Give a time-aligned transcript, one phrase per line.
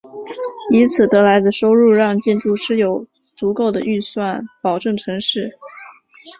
[0.71, 3.05] 以此得来的收入让建筑师有
[3.35, 5.51] 足够的预算保证成事。